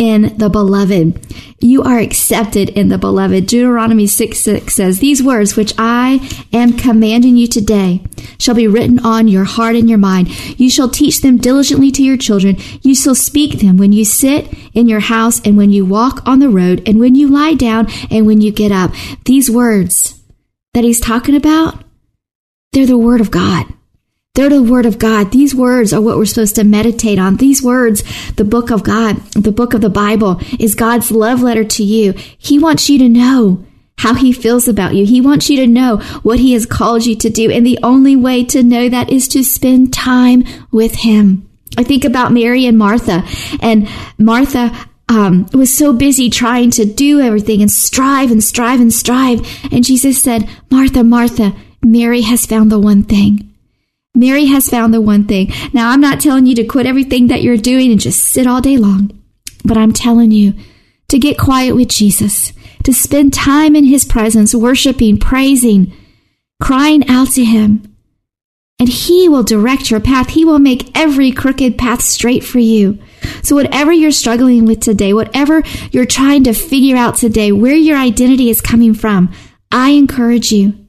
in 0.00 0.34
the 0.38 0.48
beloved. 0.48 1.20
You 1.60 1.82
are 1.82 1.98
accepted 1.98 2.70
in 2.70 2.88
the 2.88 2.96
beloved. 2.96 3.46
Deuteronomy 3.46 4.06
6 4.06 4.38
6 4.38 4.74
says, 4.74 4.98
These 4.98 5.22
words 5.22 5.56
which 5.56 5.74
I 5.76 6.26
am 6.54 6.78
commanding 6.78 7.36
you 7.36 7.46
today 7.46 8.02
shall 8.38 8.54
be 8.54 8.66
written 8.66 8.98
on 9.00 9.28
your 9.28 9.44
heart 9.44 9.76
and 9.76 9.90
your 9.90 9.98
mind. 9.98 10.58
You 10.58 10.70
shall 10.70 10.88
teach 10.88 11.20
them 11.20 11.36
diligently 11.36 11.90
to 11.92 12.02
your 12.02 12.16
children. 12.16 12.56
You 12.80 12.94
shall 12.94 13.14
speak 13.14 13.60
them 13.60 13.76
when 13.76 13.92
you 13.92 14.06
sit 14.06 14.50
in 14.72 14.88
your 14.88 15.00
house 15.00 15.38
and 15.44 15.58
when 15.58 15.70
you 15.70 15.84
walk 15.84 16.26
on 16.26 16.38
the 16.38 16.48
road 16.48 16.82
and 16.88 16.98
when 16.98 17.14
you 17.14 17.28
lie 17.28 17.54
down 17.54 17.86
and 18.10 18.26
when 18.26 18.40
you 18.40 18.50
get 18.50 18.72
up. 18.72 18.92
These 19.26 19.50
words 19.50 20.18
that 20.72 20.82
he's 20.82 21.00
talking 21.00 21.36
about, 21.36 21.84
they're 22.72 22.86
the 22.86 22.96
word 22.96 23.20
of 23.20 23.30
God. 23.30 23.66
They're 24.34 24.48
the 24.48 24.62
Word 24.62 24.86
of 24.86 25.00
God. 25.00 25.32
These 25.32 25.56
words 25.56 25.92
are 25.92 26.00
what 26.00 26.16
we're 26.16 26.24
supposed 26.24 26.54
to 26.54 26.62
meditate 26.62 27.18
on. 27.18 27.36
These 27.36 27.64
words, 27.64 28.04
the 28.34 28.44
book 28.44 28.70
of 28.70 28.84
God, 28.84 29.16
the 29.32 29.50
book 29.50 29.74
of 29.74 29.80
the 29.80 29.90
Bible, 29.90 30.40
is 30.58 30.76
God's 30.76 31.10
love 31.10 31.42
letter 31.42 31.64
to 31.64 31.82
you. 31.82 32.12
He 32.38 32.56
wants 32.56 32.88
you 32.88 32.96
to 33.00 33.08
know 33.08 33.66
how 33.98 34.14
He 34.14 34.32
feels 34.32 34.68
about 34.68 34.94
you. 34.94 35.04
He 35.04 35.20
wants 35.20 35.50
you 35.50 35.56
to 35.56 35.66
know 35.66 35.96
what 36.22 36.38
He 36.38 36.52
has 36.52 36.64
called 36.64 37.06
you 37.06 37.16
to 37.16 37.28
do. 37.28 37.50
And 37.50 37.66
the 37.66 37.80
only 37.82 38.14
way 38.14 38.44
to 38.46 38.62
know 38.62 38.88
that 38.88 39.10
is 39.10 39.26
to 39.28 39.42
spend 39.42 39.92
time 39.92 40.44
with 40.70 40.94
Him. 40.94 41.50
I 41.76 41.82
think 41.82 42.04
about 42.04 42.32
Mary 42.32 42.66
and 42.66 42.78
Martha, 42.78 43.24
and 43.60 43.88
Martha 44.16 44.72
um, 45.08 45.48
was 45.52 45.76
so 45.76 45.92
busy 45.92 46.30
trying 46.30 46.70
to 46.72 46.84
do 46.84 47.20
everything 47.20 47.62
and 47.62 47.70
strive 47.70 48.30
and 48.30 48.44
strive 48.44 48.80
and 48.80 48.92
strive. 48.92 49.40
And 49.72 49.82
Jesus 49.82 50.22
said, 50.22 50.48
Martha, 50.70 51.02
Martha, 51.02 51.56
Mary 51.82 52.20
has 52.20 52.46
found 52.46 52.70
the 52.70 52.78
one 52.78 53.02
thing 53.02 53.49
Mary 54.14 54.46
has 54.46 54.68
found 54.68 54.92
the 54.92 55.00
one 55.00 55.24
thing. 55.24 55.52
Now, 55.72 55.90
I'm 55.90 56.00
not 56.00 56.20
telling 56.20 56.46
you 56.46 56.54
to 56.56 56.64
quit 56.64 56.86
everything 56.86 57.28
that 57.28 57.42
you're 57.42 57.56
doing 57.56 57.92
and 57.92 58.00
just 58.00 58.22
sit 58.22 58.46
all 58.46 58.60
day 58.60 58.76
long, 58.76 59.10
but 59.64 59.76
I'm 59.76 59.92
telling 59.92 60.30
you 60.32 60.54
to 61.08 61.18
get 61.18 61.38
quiet 61.38 61.74
with 61.74 61.88
Jesus, 61.88 62.52
to 62.84 62.92
spend 62.92 63.32
time 63.32 63.76
in 63.76 63.84
his 63.84 64.04
presence, 64.04 64.54
worshiping, 64.54 65.18
praising, 65.18 65.92
crying 66.60 67.08
out 67.08 67.28
to 67.32 67.44
him. 67.44 67.84
And 68.78 68.88
he 68.88 69.28
will 69.28 69.42
direct 69.42 69.90
your 69.90 70.00
path. 70.00 70.30
He 70.30 70.44
will 70.44 70.58
make 70.58 70.96
every 70.96 71.32
crooked 71.32 71.76
path 71.76 72.00
straight 72.00 72.42
for 72.42 72.58
you. 72.58 72.98
So, 73.42 73.54
whatever 73.54 73.92
you're 73.92 74.10
struggling 74.10 74.64
with 74.64 74.80
today, 74.80 75.12
whatever 75.12 75.62
you're 75.92 76.06
trying 76.06 76.44
to 76.44 76.54
figure 76.54 76.96
out 76.96 77.16
today, 77.16 77.52
where 77.52 77.74
your 77.74 77.98
identity 77.98 78.48
is 78.48 78.62
coming 78.62 78.94
from, 78.94 79.30
I 79.70 79.90
encourage 79.90 80.50
you 80.50 80.79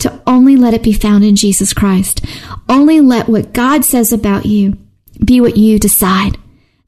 to 0.00 0.22
only 0.26 0.56
let 0.56 0.74
it 0.74 0.82
be 0.82 0.92
found 0.92 1.24
in 1.24 1.36
Jesus 1.36 1.72
Christ. 1.72 2.24
Only 2.68 3.00
let 3.00 3.28
what 3.28 3.52
God 3.52 3.84
says 3.84 4.12
about 4.12 4.46
you 4.46 4.76
be 5.24 5.40
what 5.40 5.56
you 5.56 5.78
decide. 5.78 6.38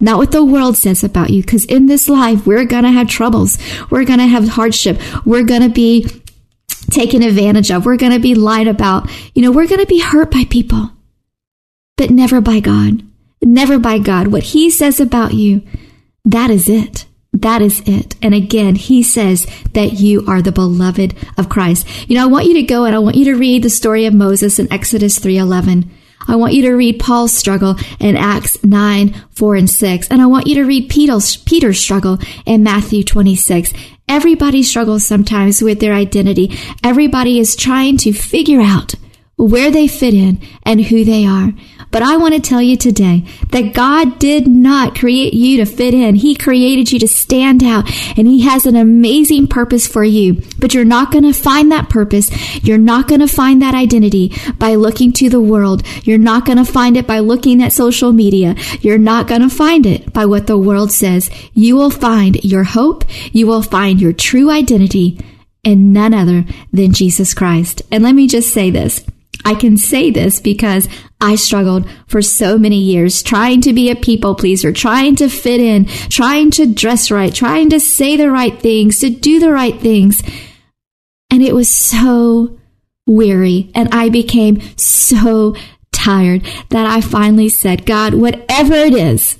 Not 0.00 0.18
what 0.18 0.32
the 0.32 0.44
world 0.44 0.76
says 0.76 1.04
about 1.04 1.30
you, 1.30 1.42
because 1.42 1.66
in 1.66 1.86
this 1.86 2.08
life, 2.08 2.46
we're 2.46 2.64
gonna 2.64 2.92
have 2.92 3.08
troubles. 3.08 3.58
We're 3.90 4.04
gonna 4.04 4.26
have 4.26 4.48
hardship. 4.48 4.98
We're 5.26 5.44
gonna 5.44 5.68
be 5.68 6.06
taken 6.90 7.22
advantage 7.22 7.70
of. 7.70 7.84
We're 7.84 7.98
gonna 7.98 8.18
be 8.18 8.34
lied 8.34 8.66
about. 8.66 9.10
You 9.34 9.42
know, 9.42 9.50
we're 9.50 9.68
gonna 9.68 9.86
be 9.86 10.00
hurt 10.00 10.30
by 10.30 10.44
people, 10.44 10.90
but 11.96 12.10
never 12.10 12.40
by 12.40 12.60
God. 12.60 13.02
Never 13.42 13.78
by 13.78 13.98
God. 13.98 14.28
What 14.28 14.42
He 14.44 14.70
says 14.70 15.00
about 15.00 15.34
you, 15.34 15.62
that 16.24 16.50
is 16.50 16.68
it. 16.68 16.99
That 17.32 17.62
is 17.62 17.80
it. 17.86 18.16
And 18.22 18.34
again, 18.34 18.74
he 18.74 19.02
says 19.02 19.46
that 19.72 19.94
you 19.94 20.24
are 20.26 20.42
the 20.42 20.52
beloved 20.52 21.14
of 21.38 21.48
Christ. 21.48 21.86
You 22.08 22.16
know, 22.16 22.24
I 22.24 22.26
want 22.26 22.46
you 22.46 22.54
to 22.54 22.62
go 22.62 22.84
and 22.84 22.94
I 22.94 22.98
want 22.98 23.16
you 23.16 23.24
to 23.26 23.36
read 23.36 23.62
the 23.62 23.70
story 23.70 24.06
of 24.06 24.14
Moses 24.14 24.58
in 24.58 24.72
Exodus 24.72 25.18
3:11. 25.18 25.88
I 26.28 26.36
want 26.36 26.52
you 26.52 26.62
to 26.62 26.72
read 26.72 27.00
Paul's 27.00 27.32
struggle 27.32 27.76
in 27.98 28.16
Acts 28.16 28.62
9, 28.62 29.14
4 29.30 29.54
and 29.56 29.70
6. 29.70 30.08
And 30.08 30.20
I 30.20 30.26
want 30.26 30.46
you 30.46 30.56
to 30.56 30.64
read 30.64 30.90
Peter's, 30.90 31.36
Peter's 31.36 31.80
struggle 31.80 32.18
in 32.44 32.62
Matthew 32.62 33.02
26. 33.02 33.72
Everybody 34.06 34.62
struggles 34.62 35.04
sometimes 35.04 35.62
with 35.62 35.80
their 35.80 35.94
identity. 35.94 36.58
Everybody 36.84 37.38
is 37.38 37.56
trying 37.56 37.96
to 37.98 38.12
figure 38.12 38.60
out 38.60 38.94
where 39.36 39.70
they 39.70 39.88
fit 39.88 40.14
in 40.14 40.40
and 40.64 40.82
who 40.82 41.04
they 41.04 41.24
are. 41.24 41.52
But 41.90 42.02
I 42.02 42.16
want 42.16 42.34
to 42.34 42.40
tell 42.40 42.62
you 42.62 42.76
today 42.76 43.24
that 43.50 43.74
God 43.74 44.18
did 44.18 44.46
not 44.46 44.98
create 44.98 45.34
you 45.34 45.56
to 45.56 45.64
fit 45.64 45.92
in. 45.92 46.14
He 46.14 46.36
created 46.36 46.92
you 46.92 46.98
to 47.00 47.08
stand 47.08 47.64
out 47.64 47.86
and 48.16 48.28
He 48.28 48.42
has 48.42 48.66
an 48.66 48.76
amazing 48.76 49.48
purpose 49.48 49.86
for 49.86 50.04
you. 50.04 50.40
But 50.58 50.72
you're 50.72 50.84
not 50.84 51.10
going 51.10 51.24
to 51.24 51.32
find 51.32 51.72
that 51.72 51.88
purpose. 51.88 52.30
You're 52.64 52.78
not 52.78 53.08
going 53.08 53.20
to 53.20 53.28
find 53.28 53.60
that 53.60 53.74
identity 53.74 54.32
by 54.58 54.76
looking 54.76 55.12
to 55.14 55.28
the 55.28 55.40
world. 55.40 55.82
You're 56.04 56.18
not 56.18 56.44
going 56.44 56.58
to 56.58 56.64
find 56.64 56.96
it 56.96 57.06
by 57.06 57.18
looking 57.18 57.62
at 57.62 57.72
social 57.72 58.12
media. 58.12 58.54
You're 58.80 58.98
not 58.98 59.26
going 59.26 59.42
to 59.42 59.50
find 59.50 59.84
it 59.86 60.12
by 60.12 60.26
what 60.26 60.46
the 60.46 60.58
world 60.58 60.92
says. 60.92 61.30
You 61.54 61.76
will 61.76 61.90
find 61.90 62.44
your 62.44 62.64
hope. 62.64 63.04
You 63.32 63.46
will 63.46 63.62
find 63.62 64.00
your 64.00 64.12
true 64.12 64.50
identity 64.50 65.18
in 65.64 65.92
none 65.92 66.14
other 66.14 66.44
than 66.72 66.92
Jesus 66.92 67.34
Christ. 67.34 67.82
And 67.90 68.04
let 68.04 68.14
me 68.14 68.26
just 68.26 68.52
say 68.52 68.70
this. 68.70 69.04
I 69.44 69.54
can 69.54 69.76
say 69.76 70.10
this 70.10 70.40
because 70.40 70.88
I 71.20 71.34
struggled 71.34 71.88
for 72.06 72.22
so 72.22 72.58
many 72.58 72.78
years 72.78 73.22
trying 73.22 73.60
to 73.62 73.72
be 73.72 73.90
a 73.90 73.96
people 73.96 74.34
pleaser, 74.34 74.72
trying 74.72 75.16
to 75.16 75.28
fit 75.28 75.60
in, 75.60 75.86
trying 75.86 76.50
to 76.52 76.72
dress 76.72 77.10
right, 77.10 77.34
trying 77.34 77.70
to 77.70 77.80
say 77.80 78.16
the 78.16 78.30
right 78.30 78.58
things, 78.58 78.98
to 79.00 79.10
do 79.10 79.38
the 79.38 79.52
right 79.52 79.78
things. 79.78 80.22
And 81.30 81.42
it 81.42 81.54
was 81.54 81.70
so 81.70 82.58
weary 83.06 83.70
and 83.74 83.88
I 83.92 84.08
became 84.08 84.60
so 84.76 85.54
tired 85.92 86.42
that 86.70 86.86
I 86.86 87.00
finally 87.00 87.48
said, 87.48 87.86
God, 87.86 88.14
whatever 88.14 88.74
it 88.74 88.94
is, 88.94 89.38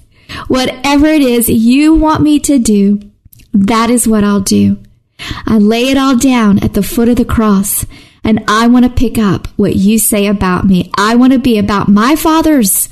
whatever 0.49 1.07
it 1.07 1.23
is 1.23 1.49
you 1.49 1.95
want 1.95 2.23
me 2.23 2.39
to 2.41 2.59
do, 2.59 3.01
that 3.53 3.91
is 3.91 4.07
what 4.07 4.25
I'll 4.25 4.41
do. 4.41 4.79
I 5.47 5.59
lay 5.59 5.89
it 5.89 5.97
all 5.97 6.17
down 6.17 6.63
at 6.63 6.75
the 6.75 6.83
foot 6.83 7.09
of 7.09 7.17
the 7.17 7.25
cross 7.25 7.85
and 8.25 8.45
I 8.49 8.67
want 8.67 8.85
to 8.85 8.91
pick 8.91 9.19
up 9.19 9.49
what 9.57 9.77
you 9.77 9.99
say 9.99 10.27
about 10.27 10.67
me. 10.67 10.91
I 10.97 11.15
want 11.15 11.33
to 11.33 11.39
be 11.39 11.59
about 11.59 11.89
my 11.89 12.17
Father's 12.17 12.89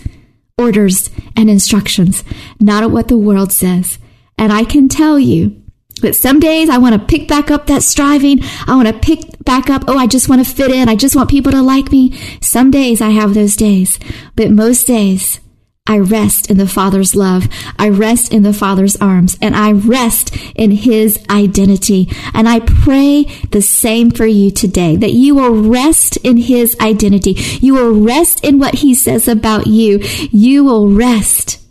orders 0.56 1.11
and 1.37 1.49
instructions, 1.49 2.25
not 2.61 2.90
what 2.90 3.08
the 3.08 3.18
world 3.18 3.52
says. 3.52 3.99
And 4.37 4.52
I 4.52 4.64
can 4.64 4.88
tell 4.88 5.18
you 5.18 5.62
that 6.00 6.16
some 6.16 6.40
days 6.40 6.68
I 6.68 6.78
want 6.78 6.94
to 6.94 7.06
pick 7.06 7.28
back 7.28 7.50
up 7.50 7.66
that 7.66 7.82
striving. 7.82 8.40
I 8.66 8.76
want 8.76 8.88
to 8.88 8.94
pick 8.94 9.44
back 9.44 9.68
up, 9.70 9.85
oh, 9.88 9.99
I 9.99 10.06
just 10.06 10.28
want 10.28 10.44
to 10.44 10.54
fit 10.54 10.70
in. 10.70 10.88
I 10.88 10.97
just 10.97 11.16
want 11.16 11.30
people 11.30 11.52
to 11.52 11.62
like 11.62 11.90
me. 11.90 12.12
Some 12.40 12.70
days 12.70 13.00
I 13.00 13.11
have 13.11 13.35
those 13.35 13.56
days, 13.56 13.99
but 14.37 14.50
most 14.50 14.87
days 14.87 15.40
I 15.88 15.99
rest 15.99 16.50
in 16.50 16.59
the 16.59 16.68
Father's 16.68 17.14
love. 17.14 17.49
I 17.78 17.88
rest 17.88 18.33
in 18.33 18.42
the 18.42 18.52
Father's 18.52 18.97
arms 18.97 19.38
and 19.40 19.57
I 19.57 19.73
rest 19.73 20.37
in 20.54 20.71
His 20.71 21.25
identity. 21.30 22.11
And 22.35 22.47
I 22.47 22.61
pray 22.61 23.25
the 23.50 23.62
same 23.62 24.11
for 24.11 24.26
you 24.26 24.50
today, 24.50 24.97
that 24.97 25.12
you 25.12 25.35
will 25.35 25.54
rest 25.54 26.18
in 26.18 26.37
His 26.37 26.76
identity. 26.78 27.33
You 27.61 27.75
will 27.75 28.00
rest 28.00 28.45
in 28.45 28.59
what 28.59 28.76
He 28.76 28.95
says 28.95 29.26
about 29.26 29.66
you. 29.66 29.99
You 30.30 30.62
will 30.62 30.90
rest 30.90 31.64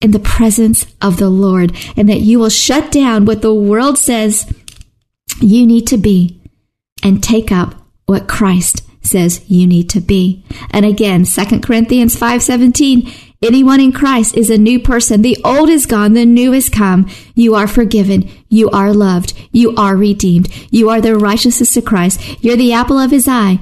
in 0.00 0.10
the 0.10 0.18
presence 0.18 0.84
of 1.00 1.16
the 1.16 1.30
Lord 1.30 1.74
and 1.96 2.08
that 2.08 2.20
you 2.20 2.40
will 2.40 2.50
shut 2.50 2.90
down 2.90 3.24
what 3.24 3.42
the 3.42 3.54
world 3.54 3.96
says 3.96 4.52
you 5.40 5.66
need 5.66 5.86
to 5.86 5.96
be 5.96 6.42
and 7.02 7.22
take 7.22 7.50
up 7.50 7.74
what 8.06 8.28
Christ 8.28 8.82
says 9.04 9.44
you 9.48 9.66
need 9.66 9.88
to 9.90 10.00
be. 10.00 10.44
And 10.70 10.84
again, 10.84 11.24
2 11.24 11.60
Corinthians 11.60 12.16
5:17, 12.16 13.12
anyone 13.42 13.80
in 13.80 13.92
Christ 13.92 14.36
is 14.36 14.50
a 14.50 14.58
new 14.58 14.80
person. 14.80 15.22
The 15.22 15.38
old 15.44 15.68
is 15.68 15.86
gone, 15.86 16.14
the 16.14 16.24
new 16.24 16.52
is 16.52 16.68
come. 16.68 17.08
You 17.34 17.54
are 17.54 17.68
forgiven, 17.68 18.28
you 18.48 18.70
are 18.70 18.92
loved, 18.92 19.34
you 19.52 19.74
are 19.76 19.96
redeemed. 19.96 20.48
You 20.70 20.90
are 20.90 21.00
the 21.00 21.16
righteousness 21.16 21.76
of 21.76 21.84
Christ. 21.84 22.42
You're 22.42 22.56
the 22.56 22.72
apple 22.72 22.98
of 22.98 23.10
his 23.10 23.28
eye. 23.28 23.60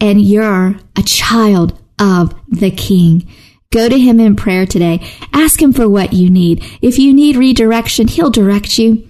And 0.00 0.20
you're 0.20 0.76
a 0.96 1.02
child 1.02 1.78
of 1.98 2.34
the 2.48 2.70
King. 2.70 3.28
Go 3.72 3.88
to 3.88 3.98
him 3.98 4.18
in 4.18 4.34
prayer 4.34 4.66
today. 4.66 5.00
Ask 5.32 5.62
him 5.62 5.72
for 5.72 5.88
what 5.88 6.12
you 6.12 6.28
need. 6.28 6.64
If 6.82 6.98
you 6.98 7.14
need 7.14 7.36
redirection, 7.36 8.08
he'll 8.08 8.30
direct 8.30 8.78
you. 8.78 9.08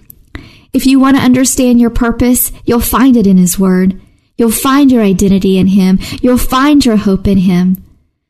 If 0.71 0.85
you 0.85 0.99
want 0.99 1.17
to 1.17 1.23
understand 1.23 1.81
your 1.81 1.89
purpose, 1.89 2.51
you'll 2.65 2.79
find 2.79 3.17
it 3.17 3.25
in 3.25 3.37
his 3.37 3.57
word. 3.57 3.99
You'll 4.41 4.49
find 4.49 4.91
your 4.91 5.03
identity 5.03 5.59
in 5.59 5.67
him. 5.67 5.99
You'll 6.23 6.35
find 6.39 6.83
your 6.83 6.97
hope 6.97 7.27
in 7.27 7.37
him. 7.37 7.77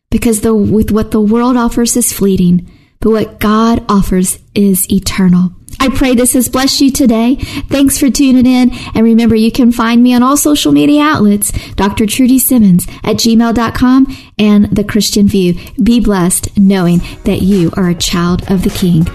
Because 0.10 0.41
the, 0.41 0.53
with 0.53 0.91
what 0.91 1.12
the 1.12 1.22
world 1.22 1.56
offers 1.56 1.96
is 1.96 2.12
fleeting, 2.12 2.70
but 3.00 3.12
what 3.12 3.39
God 3.39 3.86
offers 3.88 4.38
is 4.53 4.91
eternal. 4.91 5.53
I 5.80 5.88
pray 5.88 6.13
this 6.13 6.34
has 6.34 6.50
blessed 6.50 6.82
you 6.82 6.91
today. 6.91 7.36
Thanks 7.70 7.98
for 7.98 8.10
tuning 8.10 8.46
in. 8.46 8.72
And 8.94 9.06
remember, 9.06 9.38
you 9.38 9.53
can 9.53 9.72
find 9.72 10.03
me 10.03 10.13
on 10.13 10.22
all 10.22 10.36
social 10.36 10.74
media 10.74 11.01
outlets, 11.01 11.53
Dr. 11.75 12.06
Trudy 12.06 12.39
Simmons 12.39 12.88
at 13.06 13.15
gmail.com 13.15 14.34
and 14.38 14.65
The 14.65 14.84
Christian 14.84 15.30
View. 15.30 15.53
Be 15.82 16.01
blessed 16.01 16.58
knowing 16.58 17.00
that 17.24 17.41
you 17.41 17.72
are 17.77 17.88
a 17.88 17.96
child 17.96 18.51
of 18.51 18.63
the 18.63 18.70
King. 18.72 19.06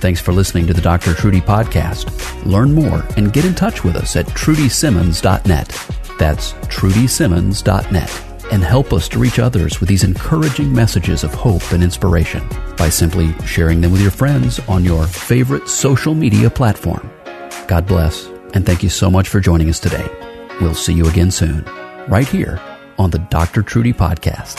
Thanks 0.00 0.22
for 0.22 0.32
listening 0.32 0.66
to 0.68 0.72
the 0.72 0.80
Dr. 0.80 1.12
Trudy 1.12 1.42
podcast. 1.42 2.46
Learn 2.46 2.72
more 2.72 3.06
and 3.18 3.30
get 3.30 3.44
in 3.44 3.54
touch 3.54 3.84
with 3.84 3.96
us 3.96 4.16
at 4.16 4.24
trudysimmons.net. 4.28 5.97
That's 6.18 6.52
trudysimmons.net 6.52 8.24
and 8.50 8.62
help 8.62 8.92
us 8.92 9.08
to 9.10 9.18
reach 9.18 9.38
others 9.38 9.80
with 9.80 9.88
these 9.88 10.04
encouraging 10.04 10.72
messages 10.72 11.22
of 11.24 11.34
hope 11.34 11.72
and 11.72 11.82
inspiration 11.82 12.46
by 12.76 12.88
simply 12.88 13.32
sharing 13.46 13.80
them 13.80 13.92
with 13.92 14.00
your 14.00 14.10
friends 14.10 14.58
on 14.68 14.84
your 14.84 15.06
favorite 15.06 15.68
social 15.68 16.14
media 16.14 16.48
platform. 16.48 17.10
God 17.66 17.86
bless, 17.86 18.26
and 18.54 18.64
thank 18.64 18.82
you 18.82 18.88
so 18.88 19.10
much 19.10 19.28
for 19.28 19.40
joining 19.40 19.68
us 19.68 19.80
today. 19.80 20.06
We'll 20.60 20.74
see 20.74 20.94
you 20.94 21.06
again 21.06 21.30
soon, 21.30 21.64
right 22.08 22.26
here 22.26 22.60
on 22.98 23.10
the 23.10 23.18
Dr. 23.18 23.62
Trudy 23.62 23.92
Podcast. 23.92 24.58